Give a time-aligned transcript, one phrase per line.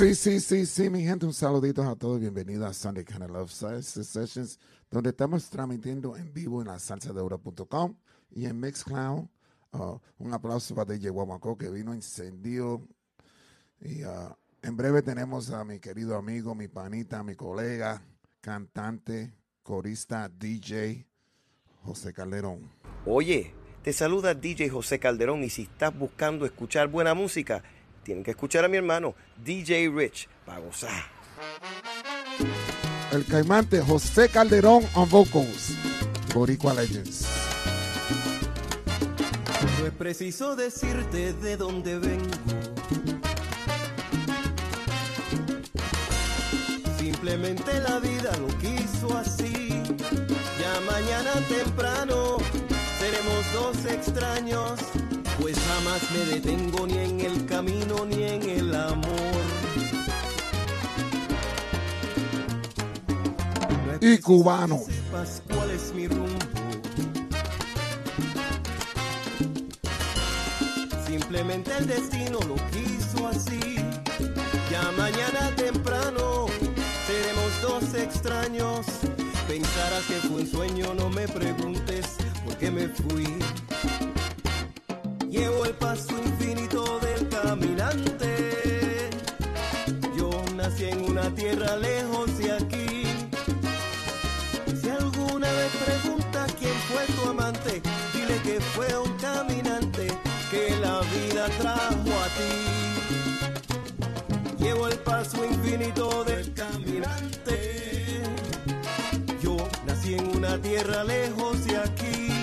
[0.00, 2.18] Sí, sí, sí, sí, mi gente, un saludito a todos.
[2.18, 4.58] Bienvenidos a Sunday Kind of Love Sessions,
[4.90, 7.94] donde estamos transmitiendo en vivo en la salsa de oro.com
[8.30, 9.28] y en Mixcloud.
[9.72, 12.80] Uh, un aplauso para DJ Guamaco que vino encendido.
[13.78, 18.02] Y uh, en breve tenemos a mi querido amigo, mi panita, mi colega,
[18.40, 21.06] cantante, corista, DJ,
[21.82, 22.70] José Calderón.
[23.04, 27.62] Oye, te saluda DJ José Calderón y si estás buscando escuchar buena música,
[28.02, 29.14] tienen que escuchar a mi hermano
[29.44, 30.90] DJ Rich para gozar.
[33.12, 35.76] El caimante José Calderón on vocals,
[36.32, 37.26] Boricua Legends.
[39.80, 42.30] No es preciso decirte de dónde vengo.
[46.98, 49.82] Simplemente la vida lo quiso así.
[50.60, 52.38] Ya mañana temprano
[52.98, 54.80] seremos dos extraños,
[55.90, 59.42] jamás me detengo ni en el camino ni en el amor.
[63.86, 64.78] No Y cubano.
[64.86, 66.38] que sepas cuál es mi rumbo.
[71.06, 73.76] Simplemente el destino lo quiso así.
[74.70, 76.46] Ya mañana temprano
[77.06, 78.86] seremos dos extraños.
[79.48, 82.06] Pensarás que fue un sueño, no me preguntes
[82.44, 83.26] por qué me fui.
[85.30, 89.10] Llevo el paso infinito del caminante.
[90.16, 93.04] Yo nací en una tierra lejos de aquí.
[94.80, 97.80] Si alguna vez pregunta quién fue tu amante,
[98.12, 100.08] dile que fue un caminante
[100.50, 102.54] que la vida trajo a ti.
[104.64, 108.24] Llevo el paso infinito del caminante.
[109.40, 112.39] Yo nací en una tierra lejos de aquí.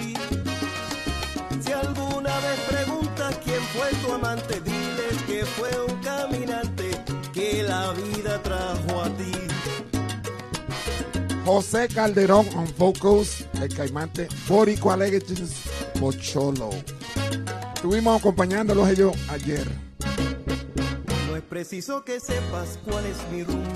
[3.78, 6.90] Fue tu amante, dile que fue un caminante
[7.32, 9.32] que la vida trajo a ti.
[11.46, 15.62] José Calderón on vocals, el caimante Boricua Legends,
[16.00, 16.72] Pocholo.
[17.76, 19.66] Estuvimos acompañándolos ellos ayer.
[21.30, 23.70] No es preciso que sepas cuál es mi rumbo.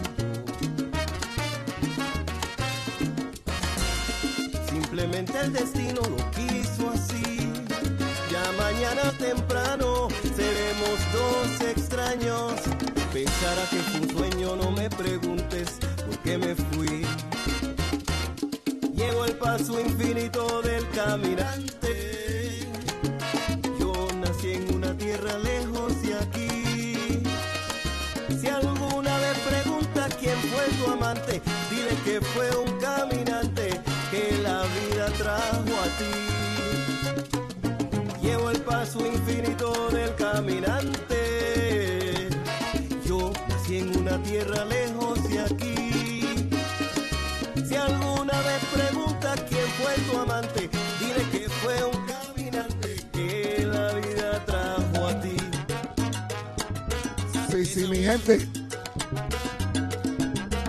[4.70, 7.31] Simplemente el destino lo quiso así.
[8.82, 12.54] Mañana temprano seremos dos extraños.
[13.14, 17.06] Pensarás que fue un sueño, no me preguntes por qué me fui.
[18.96, 22.68] Llevo el paso infinito del caminante.
[23.80, 27.24] Yo nací en una tierra lejos de aquí.
[28.42, 31.40] Si alguna vez pregunta quién fue tu amante,
[31.70, 33.21] dile que fue un caminante
[38.92, 41.18] paso infinito del caminante.
[43.06, 46.26] Yo nací en una tierra lejos de aquí.
[47.68, 50.70] Si alguna vez pregunta quién fue tu amante,
[51.00, 55.38] dile que fue un caminante que la vida trajo a ti.
[57.50, 58.48] Sí, sí, mi gente.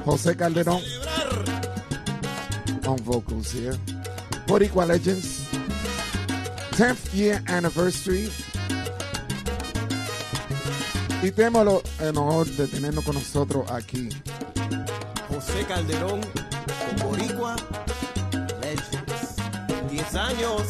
[0.04, 0.82] José Calderón
[2.86, 3.78] on vocals here.
[4.46, 5.41] Boricua Legends.
[6.72, 8.30] 10th year anniversary.
[11.22, 14.08] Y tenemos el honor de tenernos con nosotros aquí.
[15.28, 17.56] José Calderón con Boricua
[18.60, 19.36] Legends.
[19.90, 20.62] 10 años.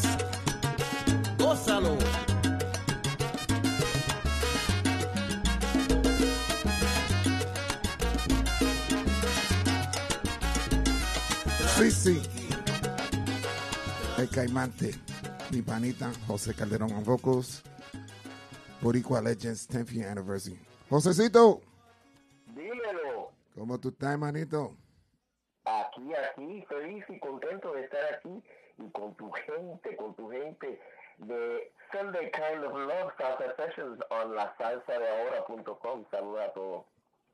[1.39, 1.97] Gózalo.
[11.79, 12.23] Sí, sí.
[14.19, 15.12] El caimante.
[15.53, 17.63] Mi panita, José Calderón on vocals.
[18.81, 20.59] Boricua Legends 10th year anniversary.
[20.89, 21.61] Josecito,
[22.55, 24.75] Dímelo, ¿cómo tú estás, hermanito?
[25.65, 28.43] aquí, aquí, feliz y contento de estar aquí
[28.79, 30.81] y con tu gente, con tu gente
[31.19, 36.05] de Sunday Kind of Love Salsa Sessions on la salsa de ahora.com.
[36.11, 36.85] Saludos a todos.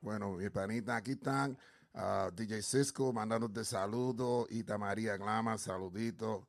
[0.00, 1.56] Bueno, mi panita, aquí están
[1.94, 6.42] ah, DJ Cisco mandándote saludos, Ita María Glama, saluditos.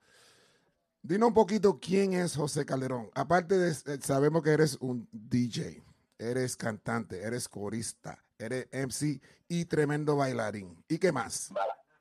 [1.01, 3.09] Dinos un poquito quién es José Calderón.
[3.15, 5.81] Aparte de, eh, sabemos que eres un DJ,
[6.17, 10.83] eres cantante, eres corista, eres MC y tremendo bailarín.
[10.89, 11.53] ¿Y qué más?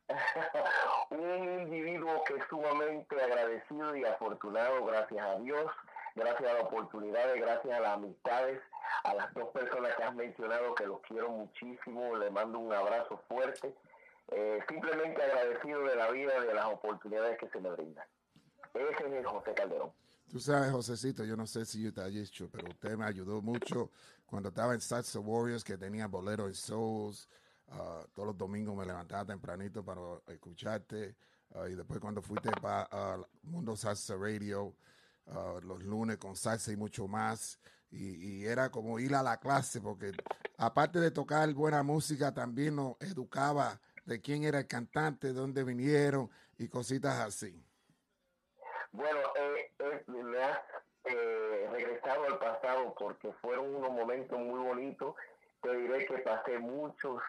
[1.10, 5.70] Un individuo que es sumamente agradecido y afortunado, gracias a Dios,
[6.16, 8.60] gracias a las oportunidades, gracias a las amistades,
[9.04, 13.22] a las dos personas que has mencionado que los quiero muchísimo, le mando un abrazo
[13.28, 13.72] fuerte,
[14.32, 18.06] eh, simplemente agradecido de la vida, de las oportunidades que se me brindan.
[18.78, 19.90] Ese es el José Calderón.
[20.30, 23.40] Tú sabes, Josecito, yo no sé si yo te he dicho, pero usted me ayudó
[23.40, 23.90] mucho
[24.26, 27.28] cuando estaba en Salsa Warriors, que tenía bolero y souls.
[27.68, 31.16] Uh, todos los domingos me levantaba tempranito para escucharte.
[31.54, 34.74] Uh, y después cuando fuiste para Mundo Salsa Radio,
[35.62, 37.58] los lunes con salsa y mucho más.
[37.90, 40.12] Y, y, era como ir a la clase, porque
[40.58, 45.64] aparte de tocar buena música, también nos educaba de quién era el cantante, de dónde
[45.64, 47.62] vinieron y cositas así.
[48.92, 50.60] Bueno, eh, eh, me has
[51.04, 55.14] eh, regresado al pasado porque fueron unos momentos muy bonitos.
[55.62, 57.22] Te diré que pasé muchos,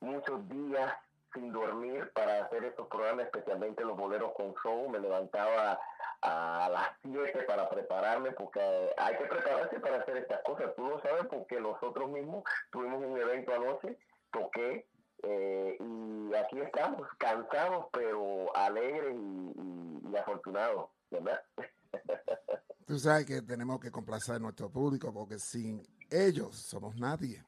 [0.00, 0.92] muchos días
[1.32, 4.88] sin dormir para hacer estos programas, especialmente los boleros con show.
[4.88, 5.78] Me levantaba
[6.22, 8.60] a las 7 para prepararme, porque
[8.96, 10.74] hay que prepararse para hacer estas cosas.
[10.76, 13.96] Tú lo sabes porque nosotros mismos tuvimos un evento anoche,
[14.32, 14.86] toqué,
[15.22, 21.40] eh, y aquí estamos, cansados, pero alegres y, y afortunados, ¿verdad?
[22.86, 27.44] Tú sabes que tenemos que complacer a nuestro público porque sin ellos somos nadie.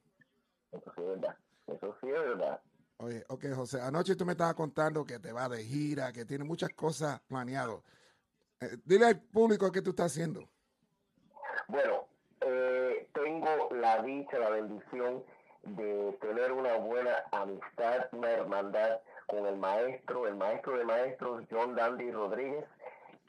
[0.71, 1.37] Eso sí es verdad.
[1.67, 2.61] Eso sí es verdad.
[2.99, 6.45] Oye, ok, José, anoche tú me estabas contando que te va de gira, que tiene
[6.45, 7.77] muchas cosas planeadas.
[8.61, 10.47] Eh, dile al público qué tú estás haciendo.
[11.69, 12.07] Bueno,
[12.43, 15.25] eh, tengo la dicha, la bendición
[15.63, 21.75] de tener una buena amistad, una hermandad con el maestro, el maestro de maestros, John
[21.75, 22.67] Dandy Rodríguez,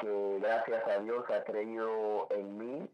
[0.02, 2.90] que gracias a Dios ha creído en mí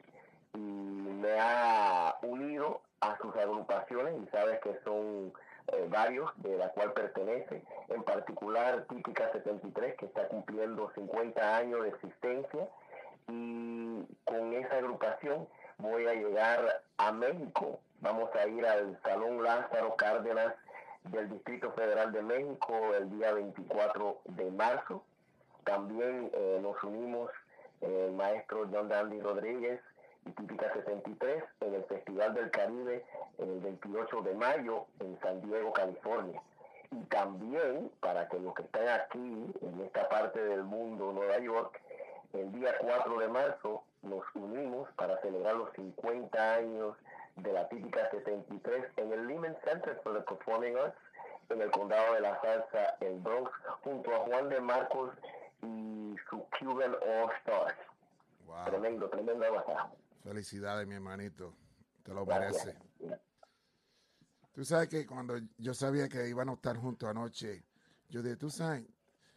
[0.53, 5.31] y me ha unido a sus agrupaciones y sabes que son
[5.67, 11.83] eh, varios de la cual pertenece, en particular Típica 73 que está cumpliendo 50 años
[11.83, 12.67] de existencia.
[13.29, 19.95] Y con esa agrupación voy a llegar a México, vamos a ir al Salón Lázaro
[19.95, 20.53] Cárdenas
[21.03, 25.03] del Distrito Federal de México el día 24 de marzo
[25.67, 27.29] también eh, nos unimos
[27.81, 29.81] eh, el maestro John Dandy Rodríguez
[30.25, 33.03] y Típica 73 en el Festival del Caribe
[33.37, 36.41] el 28 de mayo en San Diego, California.
[36.91, 41.81] Y también, para que los que están aquí, en esta parte del mundo, Nueva York,
[42.31, 46.95] el día 4 de marzo nos unimos para celebrar los 50 años
[47.35, 50.97] de la Típica 73 en el Lehman Center for the Performing Arts
[51.49, 53.51] en el condado de la salsa, el Bronx,
[53.83, 55.11] junto a Juan de Marcos
[55.61, 57.75] y su Cuban All Stars.
[58.65, 59.45] Tremendo, tremendo
[60.23, 61.53] Felicidades, mi hermanito.
[62.03, 62.75] Te lo merece.
[64.53, 67.63] Tú sabes que cuando yo sabía que iban a estar juntos anoche,
[68.09, 68.85] yo dije, tú sabes,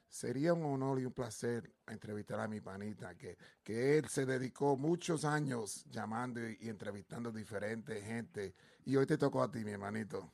[0.08, 4.76] sería un honor y un placer entrevistar a mi panita, que, que él se dedicó
[4.76, 10.32] muchos años llamando y, entrevistando diferentes gente, y hoy te tocó a ti, mi hermanito.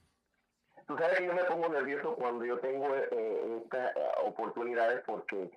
[0.86, 5.50] Tú sabes que yo me pongo nervioso cuando yo tengo eh, estas eh, oportunidades porque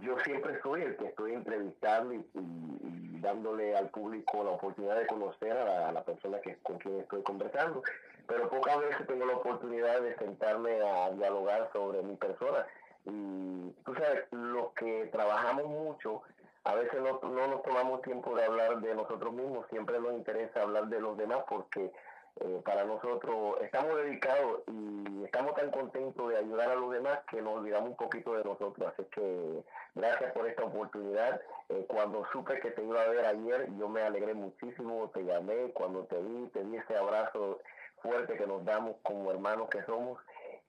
[0.00, 2.24] yo siempre soy el que estoy entrevistando y,
[3.20, 7.82] dándole al público la oportunidad de conocer a la, persona que, con quien estoy conversando,
[8.26, 12.66] pero pocas veces tengo la oportunidad de sentarme a dialogar sobre mi persona.
[13.04, 16.22] Y tú sabes, los que trabajamos mucho,
[16.64, 20.62] a veces no, no nos tomamos tiempo de hablar de nosotros mismos, siempre nos interesa
[20.62, 21.92] hablar de los demás porque
[22.40, 27.42] eh, para nosotros estamos dedicados y estamos tan contentos de ayudar a los demás que
[27.42, 28.92] nos olvidamos un poquito de nosotros.
[28.92, 29.62] Así que
[29.94, 31.40] gracias por esta oportunidad.
[31.68, 35.70] Eh, cuando supe que te iba a ver ayer, yo me alegré muchísimo, te llamé,
[35.72, 37.58] cuando te vi, te di ese abrazo
[38.02, 40.18] fuerte que nos damos como hermanos que somos.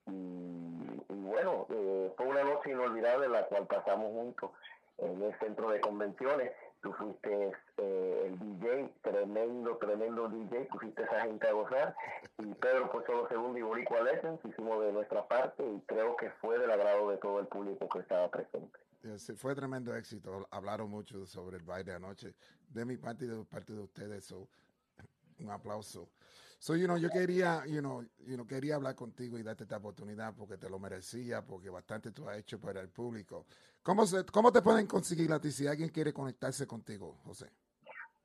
[0.06, 4.50] Y, bueno, eh, fue una noche inolvidable la cual pasamos juntos
[4.98, 11.06] en el centro de convenciones tú fuiste eh, el DJ, tremendo, tremendo DJ, pusiste a
[11.06, 11.96] esa gente a gozar,
[12.38, 16.30] y Pedro pues solo segundo y Boricua Legends, hicimos de nuestra parte y creo que
[16.40, 18.78] fue del agrado de todo el público que estaba presente.
[19.16, 22.34] Sí, fue tremendo éxito, hablaron mucho sobre el baile anoche,
[22.68, 24.48] de mi parte y de parte de ustedes, so,
[25.38, 26.08] un aplauso.
[26.62, 29.78] So, you know, yo quería, you know, you know, quería hablar contigo y darte esta
[29.78, 33.46] oportunidad porque te lo merecía, porque bastante tú has hecho para el público.
[33.82, 37.50] ¿Cómo, se, cómo te pueden conseguir a ti si alguien quiere conectarse contigo, José?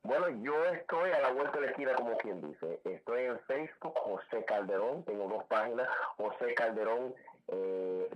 [0.04, 2.80] Bueno, yo estoy a la vuelta de la esquina, como quien dice.
[2.84, 5.02] Estoy en Facebook, José Calderón.
[5.02, 7.16] Tengo dos páginas, José Calderón
[7.48, 8.08] 2, eh,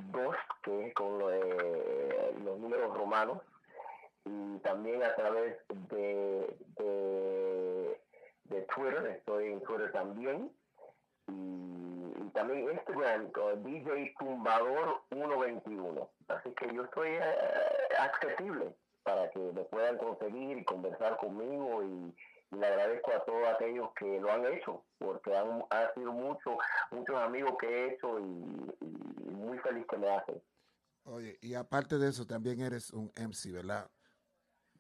[0.63, 3.41] que es con los números romanos.
[4.25, 5.57] Y también a través
[5.91, 6.57] de
[8.53, 10.53] de Twitter, estoy en Twitter también.
[11.29, 13.31] Y, también Instagram,
[13.65, 16.11] DJ Tumbador 121.
[16.29, 17.23] Así que yo estoy eh,
[17.99, 22.15] accesible para que me puedan conseguir y conversar conmigo y,
[22.53, 26.55] le agradezco a todos aquellos que lo han hecho, porque han, sido muchos
[26.91, 28.23] muchos amigos que he hecho y,
[29.31, 30.43] muy feliz que me hacen.
[31.05, 33.91] Oye, y aparte de eso, también eres un MC, ¿verdad?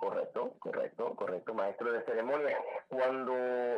[0.03, 0.53] Correcto.
[0.59, 2.59] Correcto, correcto, maestro de ceremonia.
[2.89, 3.37] Cuando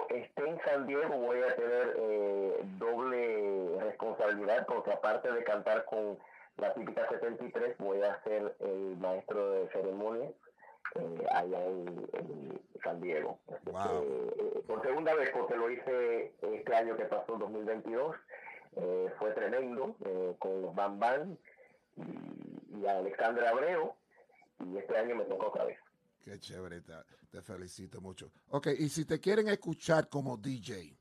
[0.09, 6.19] esté en San Diego voy a tener eh, doble responsabilidad porque aparte de cantar con
[6.57, 10.31] la típica 73 voy a ser el maestro de ceremonia
[10.95, 12.09] eh, allá en,
[12.83, 13.39] San Diego.
[13.49, 18.17] Eh, por segunda vez porque lo hice este año que pasó, 2022.
[19.19, 19.95] fue tremendo
[20.39, 21.37] con los Bam Bam
[21.97, 23.95] y, y Alexandra Abreu
[24.61, 25.84] y este año me tocó otra vez.
[26.25, 26.95] Qué chévere, te,
[27.43, 28.33] felicito mucho.
[28.49, 30.97] Ok, y si te quieren escuchar como DJ,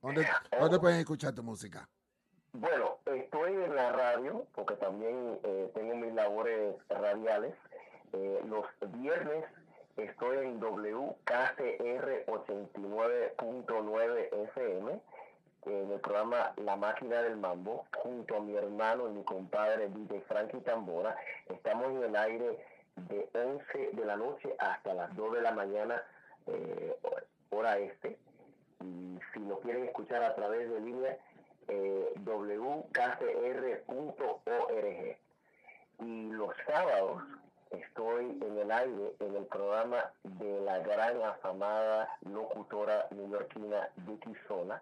[0.00, 0.24] ¿dónde,
[0.56, 1.88] ¿dónde pueden escuchar tu música?
[2.52, 7.52] Bueno, estoy en la radio, porque también eh, tengo mis labores radiales.
[8.12, 8.64] Eh, los
[9.00, 9.44] viernes
[9.96, 15.00] estoy en WKCR 89.9 FM
[15.66, 20.20] en el programa La Máquina del Mambo, junto a mi hermano y mi compadre DJ
[20.28, 21.16] Frankie Tambora.
[21.48, 22.77] Estamos en el aire
[23.08, 26.02] de 11 de la noche hasta las 2 de la mañana,
[26.46, 26.96] eh,
[27.50, 28.18] hora este.
[28.80, 31.18] Y si nos quieren escuchar a través de línea,
[31.68, 32.88] eh, wkcr.org.
[36.00, 37.22] Y los sábados
[37.70, 44.80] estoy en el aire en el programa de la gran afamada locutora neoyorquina Vicky Sola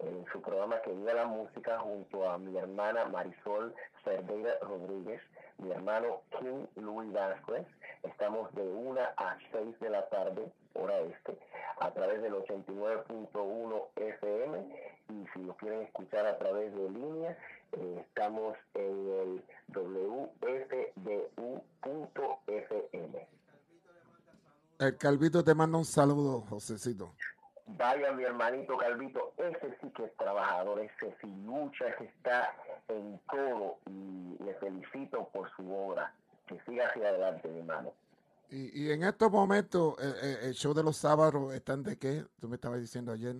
[0.00, 5.20] en su programa que vive la música junto a mi hermana Marisol Cerdeira Rodríguez,
[5.58, 7.66] mi hermano Kim Luis Vázquez.
[8.02, 11.38] Estamos de 1 a 6 de la tarde, hora este,
[11.80, 17.36] a través del 89.1 FM y si lo quieren escuchar a través de línea,
[17.72, 19.44] eh, estamos en el
[19.74, 20.94] wfdu.fm.
[24.78, 27.14] El Calvito te manda un saludo, Josecito.
[27.66, 32.54] Vaya mi hermanito Calvito, ese sí que es trabajador, ese sí lucha, ese está
[32.88, 36.12] en todo y le felicito por su obra.
[36.46, 37.94] Que siga hacia adelante, mi hermano.
[38.50, 42.24] Y, y en estos momentos, eh, eh, el show de los sábados, ¿están de qué?
[42.38, 43.36] Tú me estabas diciendo ayer.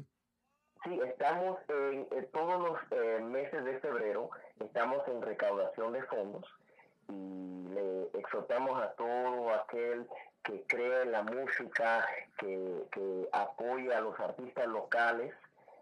[0.84, 6.44] Sí, estamos en, todos los eh, meses de febrero, estamos en recaudación de fondos
[7.08, 10.06] y le exhortamos a todo aquel
[10.44, 12.06] que crea en la música,
[12.38, 15.34] que, que apoya a los artistas locales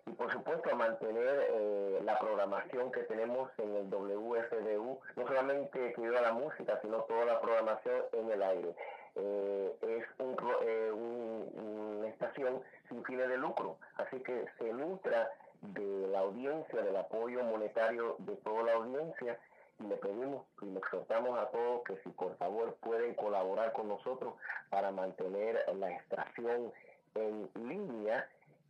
[0.07, 6.07] y por supuesto mantener eh, la programación que tenemos en el WFDU, no solamente que
[6.07, 8.75] a la música, sino toda la programación en el aire.
[9.15, 16.09] Eh, es eh, un, una estación sin fines de lucro, así que se nutra de
[16.09, 19.39] la audiencia, del apoyo monetario de toda la audiencia
[19.83, 23.89] y le pedimos y le exhortamos a todos que si por favor pueden colaborar con
[23.89, 24.35] nosotros
[24.71, 26.73] para mantener la extracción
[27.15, 28.29] en línea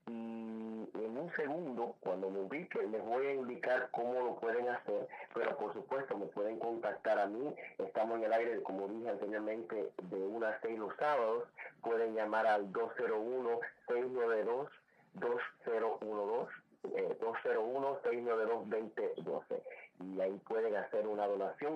[0.08, 5.06] y en un segundo, cuando me ubique, les voy a indicar cómo lo pueden hacer,
[5.32, 7.54] pero por supuesto me pueden contactar a mí.
[7.78, 11.44] Estamos en el aire, como dije anteriormente, de una a 6 los sábados.
[11.82, 14.68] Pueden llamar al 201 692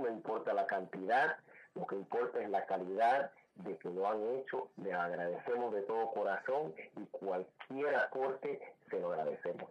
[0.06, 1.36] no importa la cantidad,
[1.74, 4.70] lo que importa es la calidad de que lo han hecho.
[4.76, 8.60] Les agradecemos de todo corazón y cualquier aporte
[8.90, 9.70] se lo agradecemos.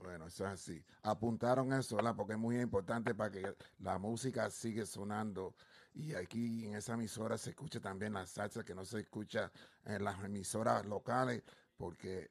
[0.00, 0.84] Bueno, eso es así.
[1.02, 2.14] Apuntaron eso, ¿verdad?
[2.16, 5.54] Porque es muy importante para que la música siga sonando.
[5.92, 9.50] Y aquí en esa emisora se escucha también la salsa que no se escucha
[9.84, 11.42] en las emisoras locales,
[11.76, 12.30] porque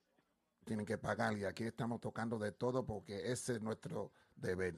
[0.65, 4.75] tienen que pagar y aquí estamos tocando de todo porque ese es nuestro deber.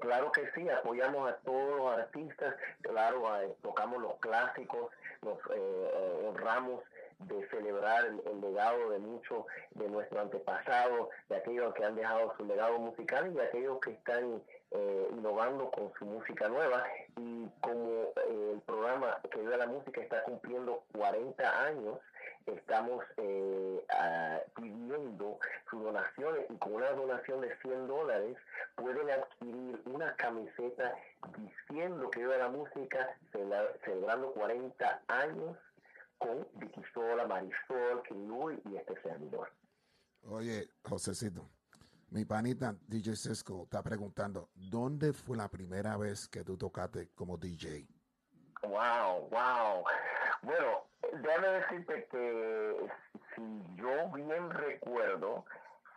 [0.00, 3.24] Claro que sí, apoyamos a todos los artistas, claro,
[3.62, 4.90] tocamos los clásicos,
[5.22, 6.82] nos eh, eh, honramos
[7.20, 9.44] de celebrar el, legado de muchos
[9.74, 13.92] de nuestros antepasados, de aquellos que han dejado su legado musical y de aquellos que
[13.92, 16.84] están eh, innovando con su música nueva.
[17.16, 21.98] Y como el programa que vive la música está cumpliendo 40 años,
[22.46, 23.86] estamos eh,
[24.54, 25.38] pidiendo
[25.70, 28.36] sus donaciones y con una donación de 100 dólares
[28.76, 30.94] pueden adquirir una camiseta
[31.38, 33.16] diciendo que viva la música
[33.84, 35.56] celebrando 40 años
[36.18, 39.50] con Vicky Sola, Marisol, King y este servidor.
[40.28, 41.48] Oye, Josecito,
[42.10, 47.36] mi panita DJ Cisco está preguntando, ¿dónde fue la primera vez que tú tocaste como
[47.36, 47.88] DJ?
[48.62, 49.84] Wow, wow.
[50.42, 52.76] Bueno, déjame decirte que
[53.34, 55.44] si yo bien recuerdo,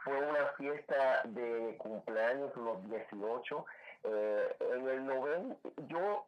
[0.04, 3.66] fue una fiesta de cumpleaños, unos 18.
[4.04, 5.56] Eh, en el 90,
[5.88, 6.28] yo,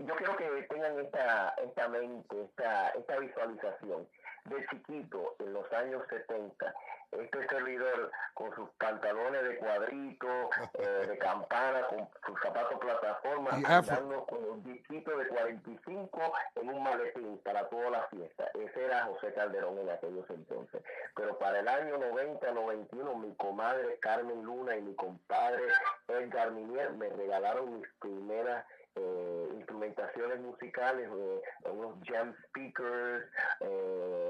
[0.00, 4.06] yo quiero que tengan esta, esta mente, esta, esta visualización.
[4.44, 6.74] De chiquito, en los años 70,
[7.12, 14.24] este servidor con sus pantalones de cuadrito, eh, de campana, con sus zapatos plataforma, andando
[14.26, 18.50] con un disquito de 45 en un maletín para toda la fiesta.
[18.54, 20.82] Ese era José Calderón en aquellos entonces.
[21.16, 25.62] Pero para el año 90-91, mi comadre Carmen Luna y mi compadre
[26.08, 28.64] Edgar Minier me regalaron mis primeras
[28.96, 33.24] eh, instrumentaciones musicales, eh, unos jam speakers,
[33.60, 34.29] un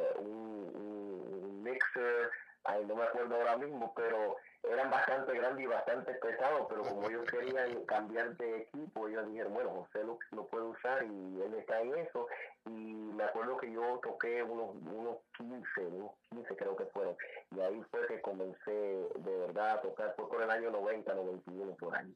[1.70, 2.30] mixer,
[2.64, 7.08] ay, no me acuerdo ahora mismo, pero eran bastante grandes y bastante pesados, pero como
[7.08, 11.54] ellos querían cambiar de equipo, ellos dijeron, bueno, José lo, lo, puede usar y él
[11.54, 12.26] está en eso.
[12.66, 17.16] Y me acuerdo que yo toqué unos, unos 15, unos 15 creo que fueron.
[17.56, 21.74] Y ahí fue que comencé de verdad a tocar, fue por el año 90, 91
[21.76, 22.14] por ahí.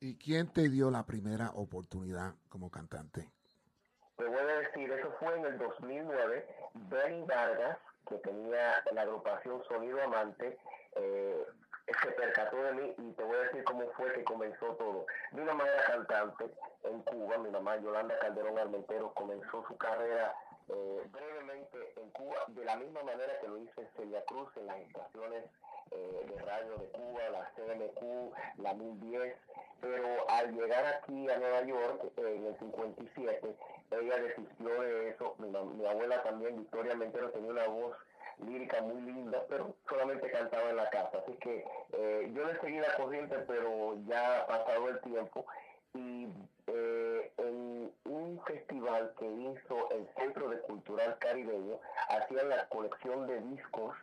[0.00, 3.30] ¿Y quién te dio la primera oportunidad como cantante?
[4.16, 6.46] Te voy a decir, eso fue en el 2009.
[6.74, 10.58] Benny Vargas, que tenía la agrupación Sonido Amante,
[10.96, 11.44] eh,
[12.02, 15.06] se percató de mí y te voy a decir cómo fue que comenzó todo.
[15.32, 16.50] Mi mamá era cantante
[16.84, 20.34] en Cuba, mi mamá Yolanda Calderón Armenteros comenzó su carrera
[20.68, 24.78] eh, brevemente en Cuba, de la misma manera que lo hizo Celia Cruz en las
[24.78, 25.44] estaciones
[25.90, 29.36] eh, de radio de Cuba, la CMQ, la 1010,
[29.80, 33.56] pero al llegar aquí a Nueva York en el 57,
[34.00, 35.34] ella desistió de eso.
[35.38, 37.96] Mi, mi abuela también, Victoria Mentero, tenía una voz
[38.38, 41.18] lírica muy linda, pero solamente cantaba en la casa.
[41.18, 45.46] Así que eh, yo le seguí la corriente, pero ya ha pasado el tiempo.
[45.94, 46.26] Y
[46.66, 53.40] eh, en un festival que hizo el Centro de Cultural Caribeño, hacían la colección de
[53.42, 53.94] discos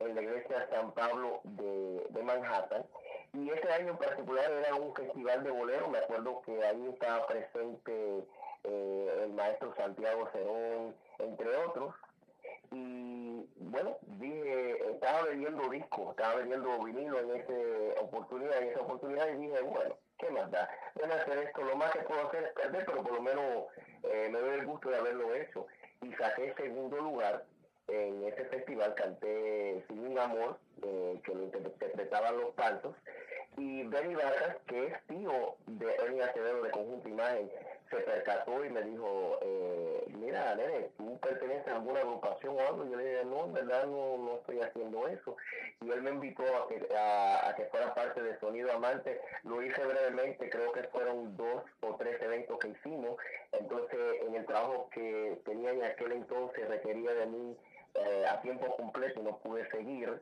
[0.00, 2.84] en la iglesia San Pablo de, de Manhattan.
[3.32, 5.88] Y ese año en particular era un festival de bolero.
[5.88, 8.24] Me acuerdo que ahí estaba presente
[8.64, 11.94] eh, el maestro Santiago Cerón, entre otros.
[12.72, 19.28] Y bueno, dije, estaba vendiendo discos, estaba vendiendo vinilo en esa oportunidad, en esa oportunidad,
[19.28, 20.68] y dije, bueno, ¿qué más da?
[20.94, 23.64] Ven a hacer esto, lo más que puedo hacer es perder, pero por lo menos
[24.02, 25.66] eh, me doy el gusto de haberlo hecho.
[26.02, 27.44] Y saqué segundo lugar
[27.88, 32.94] en ese festival, canté Sin un Amor, eh, que lo interpretaban los pantos,
[33.56, 37.50] y Benny Vargas, que es tío de Ernie Acevedo de Conjunto Imagen,
[37.90, 42.84] se percató y me dijo, eh, mira, nene, ¿tú perteneces a alguna agrupación o algo?
[42.84, 45.36] Yo le dije, no, en verdad no, no estoy haciendo eso.
[45.80, 49.20] Y él me invitó a que, a, que fuera parte de Sonido Amante.
[49.44, 53.16] Lo hice brevemente, creo que fueron dos o tres eventos que hicimos.
[53.52, 57.56] Entonces, en el trabajo que tenía en aquel entonces requería de mí
[57.94, 60.20] eh, a tiempo completo no pude seguir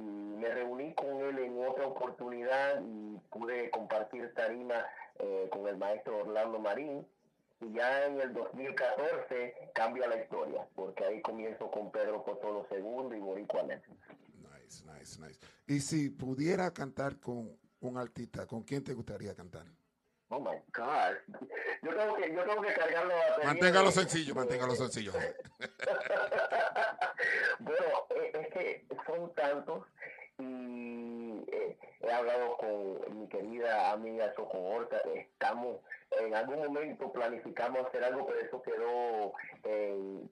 [0.00, 4.84] y me reuní con él en otra oportunidad y pude compartir tarima
[5.18, 7.06] eh, con el maestro Orlando Marín.
[7.60, 13.16] Y ya en el 2014 cambia la historia, porque ahí comienzo con Pedro Potolo II
[13.16, 15.38] y Boricua Nice, nice, nice.
[15.66, 19.66] Y si pudiera cantar con un artista, ¿con quién te gustaría cantar?
[20.32, 21.16] Oh my God.
[21.82, 25.12] Yo tengo que, yo tengo que cargarlo a Manténgalo sencillo, manténgalo sencillo.
[27.58, 28.09] bueno, eh,
[28.60, 29.86] que son tantos
[30.38, 35.78] y eh, he hablado con mi querida amiga Choco Horta, estamos
[36.18, 39.32] en algún momento planificamos hacer algo, pero eso quedó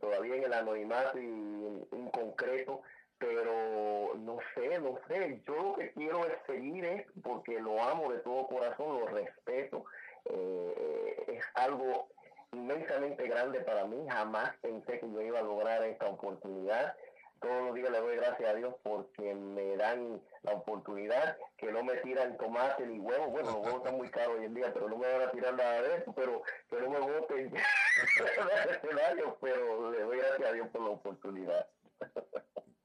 [0.00, 2.82] todavía en el anonimato y en, concreto,
[3.18, 8.12] pero no sé, no sé, yo lo que quiero es seguir esto porque lo amo
[8.12, 9.84] de todo corazón, lo respeto,
[10.24, 12.08] eh, es algo
[12.52, 16.96] inmensamente grande para mí, jamás pensé que yo iba a lograr esta oportunidad
[17.40, 21.82] todos los días le doy gracias a Dios porque me dan la oportunidad, que no
[21.82, 23.30] me tiran tomate ni huevos.
[23.30, 25.54] Bueno, los huevos están muy caros hoy en día, pero no me van a tirar
[25.54, 27.52] nada de eso, pero que no me voten
[29.40, 31.66] pero le doy gracias a Dios por la oportunidad.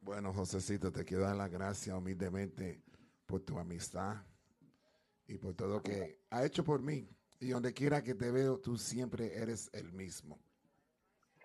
[0.02, 2.82] bueno, Josecito, te quiero dar las gracias humildemente
[3.26, 4.18] por tu amistad
[5.28, 7.10] y por todo lo que ha hecho por mí.
[7.40, 10.40] Y donde quiera que te veo, tú siempre eres el mismo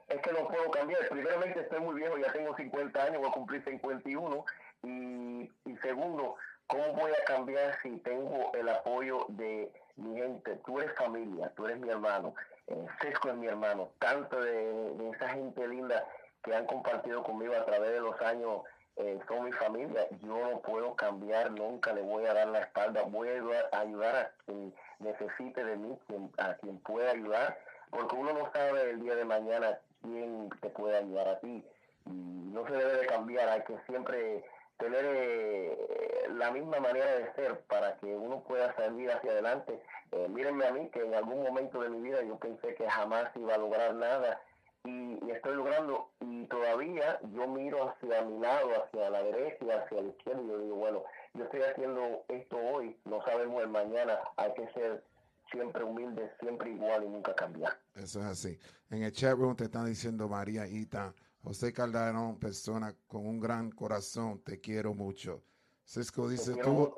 [0.09, 1.09] es que no puedo cambiar.
[1.09, 4.44] Primeramente estoy muy viejo, ya tengo 50 años, voy a cumplir 51.
[4.85, 10.57] Y, y segundo, ¿cómo voy a cambiar si tengo el apoyo de mi gente?
[10.64, 12.35] Tú eres familia, tú eres mi hermano,
[12.68, 16.05] eh, es mi hermano, tanto de, esa gente linda
[16.42, 18.62] que han compartido conmigo a través de los años
[18.97, 20.07] eh, son mi familia.
[20.23, 24.31] Yo no puedo cambiar, nunca le voy a dar la espalda, voy a ayudar a
[24.47, 25.99] quien necesite de mí,
[26.38, 27.59] a quien pueda ayudar,
[27.90, 31.65] porque uno no sabe el día de mañana quién te puede ayudar a ti.
[32.07, 34.45] Y no se debe de cambiar, hay que siempre
[34.79, 39.81] tener eh, la misma manera de ser para que uno pueda salir hacia adelante.
[40.13, 43.31] Eh, mírenme a mí, que en algún momento de mi vida yo pensé que jamás
[43.37, 44.41] iba a lograr nada
[44.85, 50.03] y, estoy logrando, y todavía yo miro hacia mi lado, hacia la derecha y hacia
[50.03, 54.19] la izquierda, y yo digo, bueno, yo estoy haciendo esto hoy, no sabemos el mañana,
[54.37, 55.03] hay que ser
[55.51, 57.79] siempre humilde, siempre igual y nunca cambiar.
[57.95, 58.59] Eso es así.
[58.91, 63.71] En el chat room te están diciendo María Ita, José Calderón, persona con un gran
[63.71, 65.43] corazón, te quiero mucho.
[65.85, 66.95] Cisco dice, tú,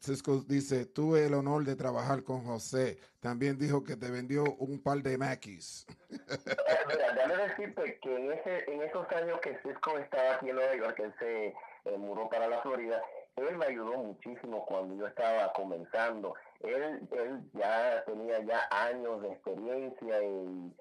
[0.00, 2.98] Cisco dice, tuve el honor de trabajar con José.
[3.20, 5.86] También dijo que te vendió un par de Mackies.
[6.10, 6.20] Mira,
[7.14, 11.00] déjame decirte que en, ese, en esos años que Cisco estaba aquí en Nueva York,
[11.00, 13.02] él se eh, mudó para la Florida,
[13.36, 16.34] él me ayudó muchísimo cuando yo estaba comenzando.
[16.64, 20.72] Él, él ya tenía ya años de experiencia y,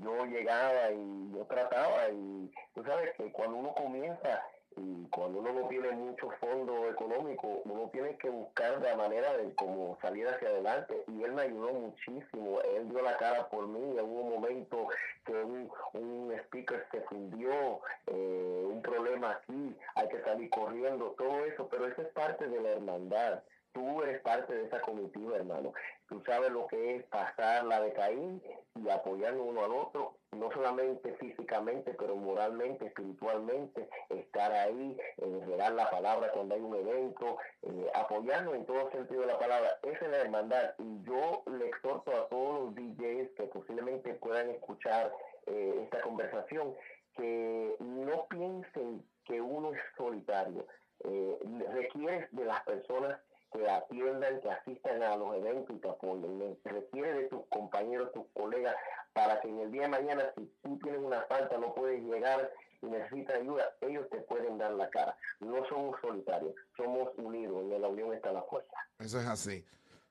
[0.00, 4.42] yo llegaba y yo trataba y tú sabes que cuando uno comienza
[4.76, 9.52] y cuando uno no tiene mucho fondo económico, uno tiene que buscar la manera de
[9.56, 11.04] cómo salir hacia adelante.
[11.08, 12.60] Y él me ayudó muchísimo.
[12.62, 13.98] Él dio la cara por mí.
[14.00, 14.88] Hubo un momento
[15.26, 21.44] que un, un speaker se fundió, eh, un problema aquí, hay que salir corriendo, todo
[21.44, 21.68] eso.
[21.68, 25.72] Pero eso es parte de la hermandad tú eres parte de esa comitiva, hermano.
[26.08, 28.42] Tú sabes lo que es pasar la de Caín
[28.74, 35.90] y apoyarnos uno al otro, no solamente físicamente, pero moralmente, espiritualmente, estar ahí, eh, la
[35.90, 39.78] palabra cuando hay un evento, eh, apoyarnos en todo sentido de la palabra.
[39.82, 40.74] Esa es la hermandad.
[40.78, 45.12] Y yo le exhorto a todos los DJs que posiblemente puedan escuchar
[45.46, 46.74] eh, esta conversación,
[47.16, 50.66] que no piensen que uno es solitario.
[51.04, 51.38] Eh,
[51.72, 53.20] requiere de las personas
[53.52, 56.58] que atiendan, que asistan a los eventos y te apoyen.
[56.64, 58.74] requiere de tus compañeros, tus colegas,
[59.12, 62.50] para que en el día de mañana, si tú tienes una falta, no puedes llegar
[62.82, 65.16] y necesitas ayuda, ellos te pueden dar la cara.
[65.40, 68.76] No somos solitarios, somos unidos y en la unión está la fuerza.
[68.98, 69.64] Eso es así.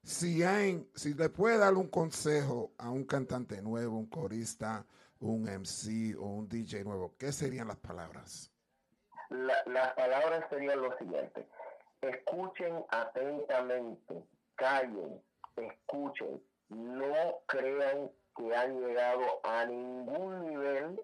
[0.03, 4.85] Si, hay, si le puede dar un consejo a un cantante nuevo, un corista,
[5.19, 8.51] un MC o un DJ nuevo, ¿qué serían las palabras?
[9.29, 11.45] las palabras serían lo siguiente
[12.01, 14.23] escuchen atentamente,
[14.55, 15.21] callen,
[15.55, 20.99] escuchen, no crean que han llegado a ningún nivel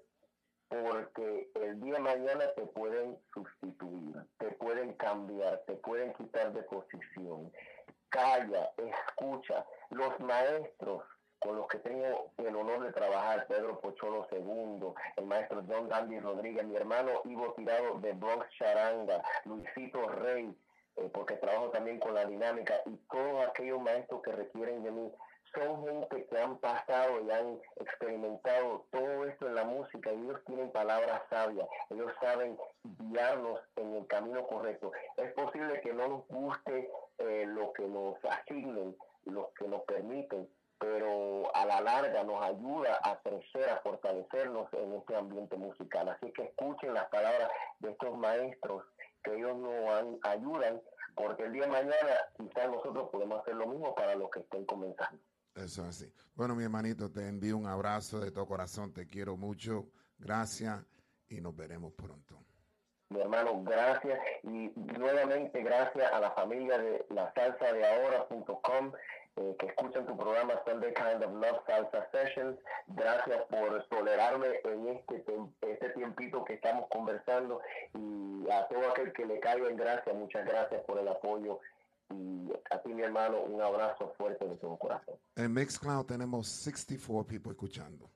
[0.70, 7.52] porque el día mañana te pueden sustituir, te pueden cambiar, te pueden quitar de posición.
[8.10, 9.66] Calla, escucha.
[9.90, 11.04] Los maestros
[11.40, 16.20] con los que tengo el honor de trabajar, Pedro Pocholo II, el maestro John Dandy
[16.20, 20.56] Rodríguez, mi hermano Ivo Tirado de Bronx Charanga, Luisito Rey,
[20.98, 25.12] eh, porque trabajo también con la dinámica y todos aquellos maestros que requieren de mí
[25.54, 30.40] son gente que han pasado y han experimentado todo esto en la música y ellos
[30.46, 34.92] tienen palabras sabias, ellos saben guiarnos en el camino correcto.
[35.18, 40.50] Es posible que no nos guste eh, lo que nos asignen, lo que nos permiten,
[40.80, 46.10] pero a la larga nos ayuda a crecer, a fortalecernos en este ambiente musical.
[46.10, 48.84] Así que escuchen las palabras de estos maestros
[49.24, 50.82] que ellos nos ayudan,
[51.16, 54.66] porque el día de mañana quizás nosotros podemos hacer lo mismo para los que estén
[54.66, 55.20] comenzando.
[55.56, 56.14] Eso es así.
[56.36, 60.84] Bueno, mi hermanito, te envío un abrazo de todo corazón, te quiero mucho, gracias
[61.30, 62.40] y nos veremos pronto.
[63.10, 68.92] Mi hermano, gracias y nuevamente gracias a la familia de la salsa de ahora.com
[69.36, 72.58] eh, que escuchan tu programa Sunday Kind of Love Salsa Sessions.
[72.88, 75.24] Gracias por tolerarme en este,
[75.62, 77.60] este tiempito que estamos conversando
[77.96, 81.60] y a todo aquel que le caiga en gracia, muchas gracias por el apoyo
[82.10, 85.16] y a ti mi hermano un abrazo fuerte de todo corazón.
[85.36, 88.10] En Mixcloud tenemos 64 people escuchando.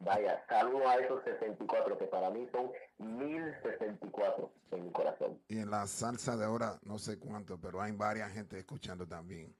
[0.00, 5.40] Vaya, saludo a esos 64 que para mí son 1064 en mi corazón.
[5.48, 9.54] Y en la salsa de ahora no sé cuánto, pero hay varias gente escuchando también.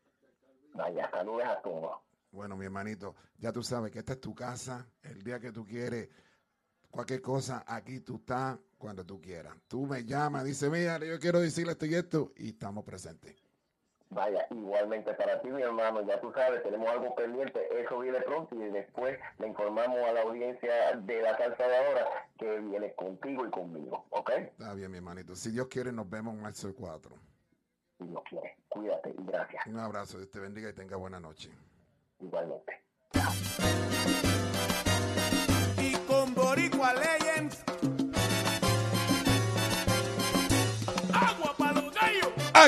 [0.75, 1.99] Vaya, saludos a todos.
[2.31, 4.87] Bueno, mi hermanito, ya tú sabes que esta es tu casa.
[5.03, 6.09] El día que tú quieres
[6.90, 9.55] cualquier cosa, aquí tú estás cuando tú quieras.
[9.68, 13.37] Tú me llamas, dice, mira, yo quiero decirle esto y esto, y estamos presentes.
[14.11, 18.55] Vaya, igualmente para ti, mi hermano, ya tú sabes, tenemos algo pendiente, eso viene pronto
[18.55, 22.07] y después le informamos a la audiencia de la calzadora
[22.38, 24.31] que viene contigo y conmigo, ¿ok?
[24.31, 25.35] Está bien, mi hermanito.
[25.35, 27.14] Si Dios quiere, nos vemos en marzo 4
[27.98, 28.57] si Dios quiere.
[28.68, 29.66] Cuídate y gracias.
[29.66, 31.51] Un abrazo, Dios te bendiga y tenga buena noche.
[32.20, 32.72] Igualmente.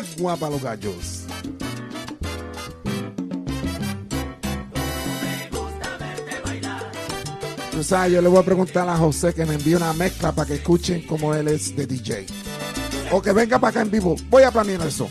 [0.00, 1.24] Agua para los gallos.
[7.70, 10.48] Tú sabes, yo le voy a preguntar a José que me envíe una mezcla para
[10.48, 12.26] que escuchen cómo él es de DJ
[13.12, 14.16] o que venga para acá en vivo.
[14.28, 15.08] Voy a planear eso.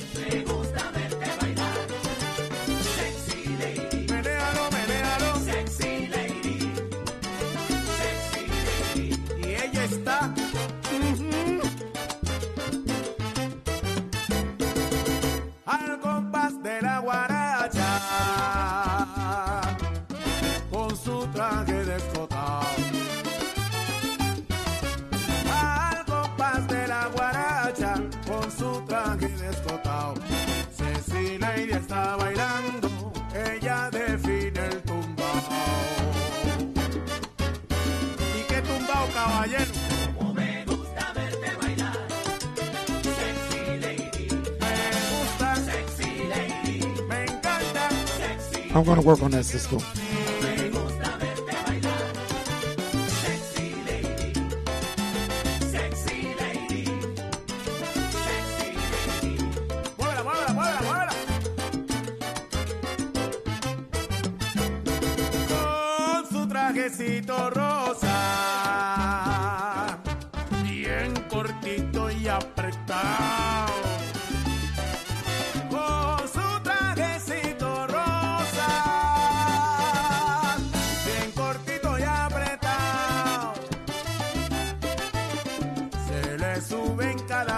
[28.30, 30.14] con su traje descotado.
[30.78, 35.42] Cecilia Iria está bailando, ella define el tumbao.
[38.38, 39.72] ¿Y qué tumbao, caballero?
[40.18, 41.98] Como me gusta verte bailar,
[43.18, 44.28] sexy lady.
[44.62, 44.76] Me
[45.12, 46.78] gusta, sexy lady.
[47.10, 47.90] Me encanta,
[48.20, 48.70] sexy.
[48.76, 49.44] I'm gonna work on that,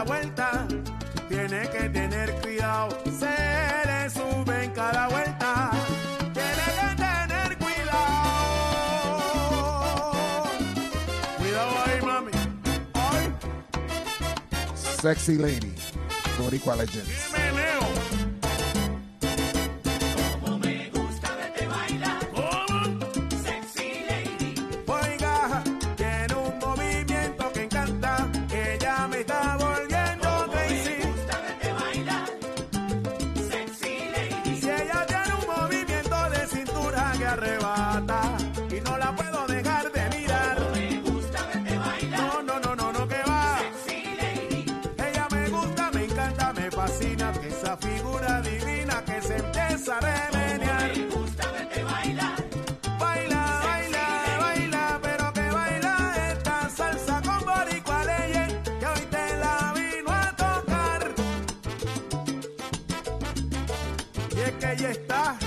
[0.04, 0.68] vuelta,
[1.30, 2.98] tiene que tener cuidado.
[3.06, 5.72] Se le suben cada vuelta,
[6.34, 8.84] tiene que tener cuidado.
[11.38, 12.32] Cuidado ahí, mami.
[12.94, 13.34] Ay.
[15.02, 15.74] Sexy Lady,
[16.38, 17.31] Boricua Legends.
[64.60, 65.38] que ella está.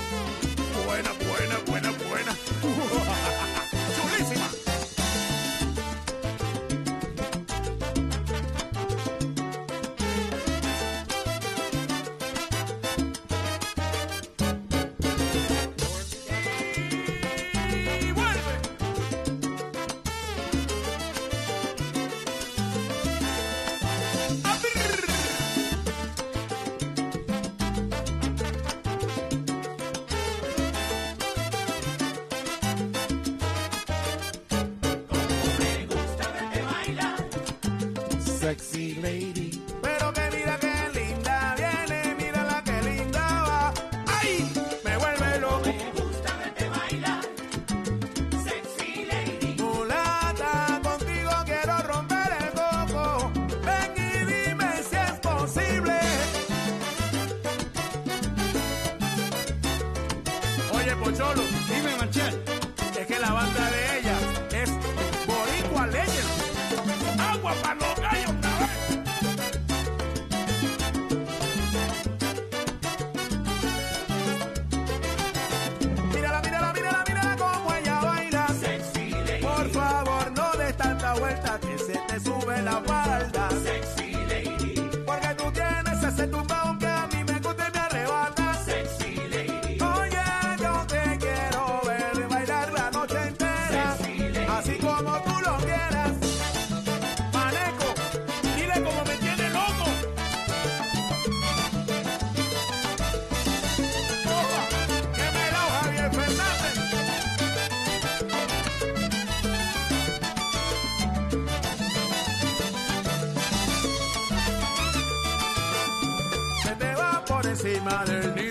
[117.85, 118.44] Mother